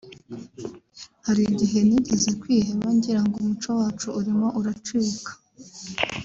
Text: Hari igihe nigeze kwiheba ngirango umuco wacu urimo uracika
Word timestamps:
Hari 1.25 1.41
igihe 1.51 1.79
nigeze 1.87 2.29
kwiheba 2.41 2.85
ngirango 2.97 3.35
umuco 3.39 3.69
wacu 3.79 4.07
urimo 4.19 4.47
uracika 4.59 5.31